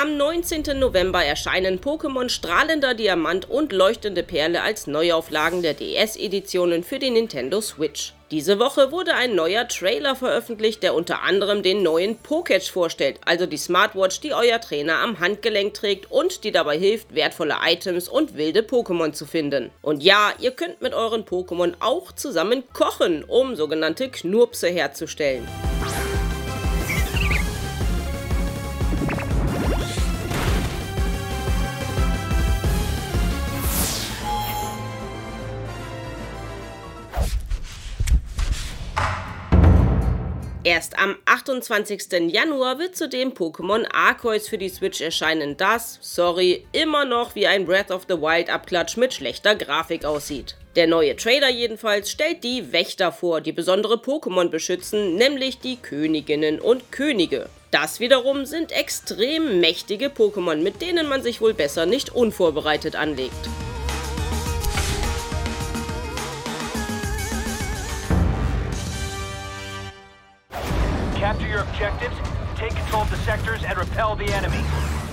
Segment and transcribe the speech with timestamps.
[0.00, 0.78] Am 19.
[0.78, 7.60] November erscheinen Pokémon Strahlender Diamant und Leuchtende Perle als Neuauflagen der DS-Editionen für die Nintendo
[7.60, 8.12] Switch.
[8.30, 13.46] Diese Woche wurde ein neuer Trailer veröffentlicht, der unter anderem den neuen Poketch vorstellt, also
[13.46, 18.36] die Smartwatch, die euer Trainer am Handgelenk trägt und die dabei hilft, wertvolle Items und
[18.36, 19.72] wilde Pokémon zu finden.
[19.82, 25.48] Und ja, ihr könnt mit euren Pokémon auch zusammen kochen, um sogenannte Knurpse herzustellen.
[40.68, 42.30] Erst am 28.
[42.30, 47.64] Januar wird zudem Pokémon Arceus für die Switch erscheinen, das, sorry, immer noch wie ein
[47.64, 50.56] Breath of the Wild Abklatsch mit schlechter Grafik aussieht.
[50.76, 56.60] Der neue Trailer jedenfalls stellt die Wächter vor, die besondere Pokémon beschützen, nämlich die Königinnen
[56.60, 57.48] und Könige.
[57.70, 63.48] Das wiederum sind extrem mächtige Pokémon, mit denen man sich wohl besser nicht unvorbereitet anlegt.
[71.48, 72.14] Your objectives,
[72.56, 74.62] take control of the sectors and repel the enemy.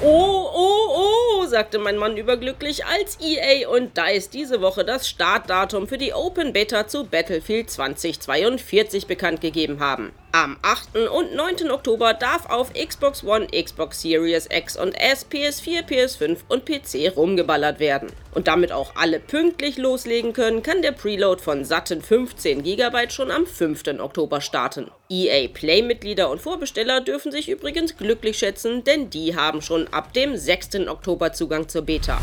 [0.04, 5.88] Oh, oh, oh, sagte mein Mann überglücklich, als EA und DICE diese Woche das Startdatum
[5.88, 10.12] für die Open Beta zu Battlefield 2042 bekannt gegeben haben.
[10.34, 10.98] Am 8.
[10.98, 11.72] und 9.
[11.72, 17.80] Oktober darf auf Xbox One, Xbox Series X und S, PS4, PS5 und PC rumgeballert
[17.80, 18.12] werden.
[18.36, 23.32] Und damit auch alle pünktlich loslegen können, kann der Preload von satten 15 GB schon
[23.32, 23.84] am 5.
[24.00, 24.92] Oktober starten.
[25.10, 30.36] EA Play-Mitglieder und Vorbesteller dürfen sich übrigens glücklich schätzen, denn die haben schon ab dem
[30.36, 30.88] 6.
[30.88, 32.20] Oktober Zugang zur Beta.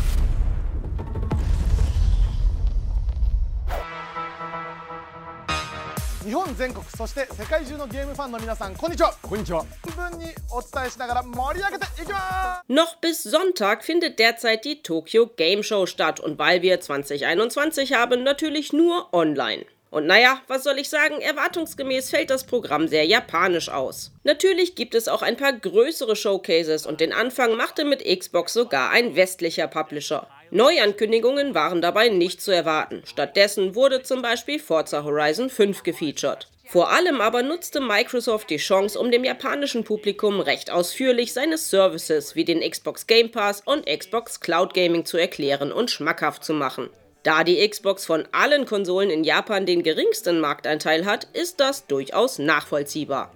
[6.24, 9.64] 日本全国そして世界中のゲームファンの皆さんこんにちはこんにちは
[9.96, 18.22] 分にお伝えしながら盛り上げていきます Noch bis Sonntag findet derzeit die Tokyo Game Show statt und weil wir 2021 haben,
[18.22, 19.64] natürlich nur online.
[19.90, 24.12] Und naja, was soll ich sagen, erwartungsgemäß fällt das Programm sehr japanisch aus.
[24.22, 28.90] Natürlich gibt es auch ein paar größere Showcases und den Anfang machte mit Xbox sogar
[28.90, 30.28] ein westlicher Publisher.
[30.53, 33.01] Neuankündigungen waren dabei nicht zu erwarten.
[33.05, 36.47] Stattdessen wurde zum Beispiel Forza Horizon 5 gefeatured.
[36.65, 42.35] Vor allem aber nutzte Microsoft die Chance, um dem japanischen Publikum recht ausführlich seine Services
[42.35, 46.91] wie den Xbox Game Pass und Xbox Cloud Gaming zu erklären und schmackhaft zu machen.
[47.23, 52.37] Da die Xbox von allen Konsolen in Japan den geringsten Marktanteil hat, ist das durchaus
[52.37, 53.31] nachvollziehbar.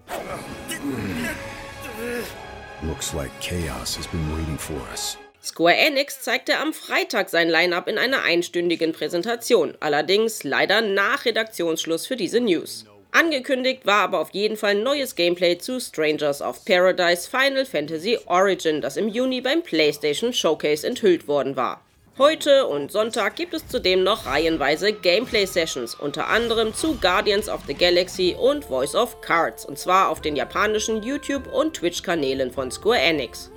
[3.14, 3.32] Like
[5.48, 12.06] Square Enix zeigte am Freitag sein Line-up in einer einstündigen Präsentation, allerdings leider nach Redaktionsschluss
[12.06, 12.86] für diese News.
[13.12, 18.82] Angekündigt war aber auf jeden Fall neues Gameplay zu Strangers of Paradise Final Fantasy Origin,
[18.82, 21.82] das im Juni beim PlayStation Showcase enthüllt worden war.
[22.18, 27.74] Heute und Sonntag gibt es zudem noch reihenweise Gameplay-Sessions, unter anderem zu Guardians of the
[27.74, 33.00] Galaxy und Voice of Cards, und zwar auf den japanischen YouTube- und Twitch-Kanälen von Square
[33.00, 33.50] Enix.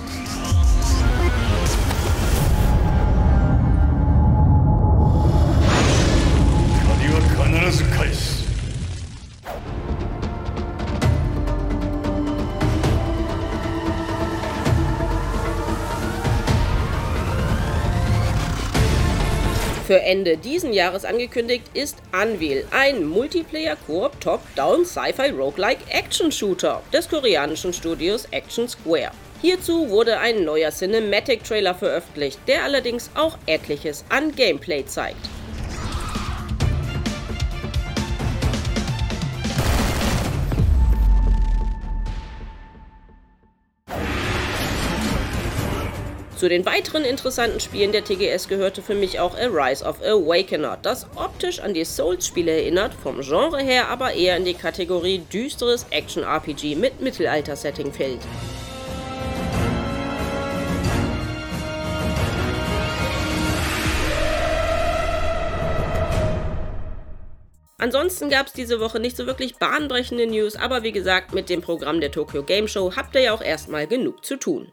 [19.88, 27.08] Für Ende diesen Jahres angekündigt ist Unveil, ein Multiplayer-Koop Top-Down Sci-Fi Roguelike Action Shooter des
[27.08, 29.12] koreanischen Studios Action Square.
[29.42, 35.26] Hierzu wurde ein neuer Cinematic Trailer veröffentlicht, der allerdings auch etliches an Gameplay zeigt.
[46.38, 50.78] Zu den weiteren interessanten Spielen der TGS gehörte für mich auch A Rise of Awakener,
[50.80, 55.88] das optisch an die Souls-Spiele erinnert, vom Genre her aber eher in die Kategorie düsteres
[55.90, 58.20] Action-RPG mit Mittelalter-Setting fällt.
[67.80, 71.62] Ansonsten gab es diese Woche nicht so wirklich bahnbrechende News, aber wie gesagt, mit dem
[71.62, 74.72] Programm der Tokyo Game Show habt ihr ja auch erstmal genug zu tun.